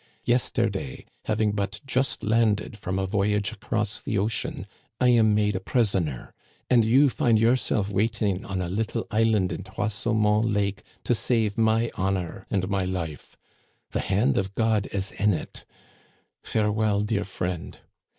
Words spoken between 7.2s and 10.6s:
yourself wait ing on a little island in Trois Saumons